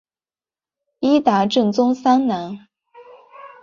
[0.99, 2.65] 伊达政宗三男。